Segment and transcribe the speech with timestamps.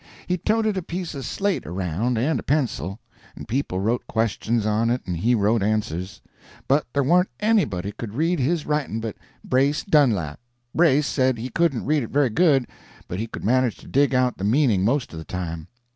[0.25, 2.99] He toted a piece of slate around, and a pencil;
[3.35, 6.21] and people wrote questions on it and he wrote answers;
[6.67, 10.39] but there warn't anybody could read his writing but Brace Dunlap.
[10.73, 12.65] Brace said he couldn't read it very good,
[13.07, 15.67] but he could manage to dig out the meaning most of the time.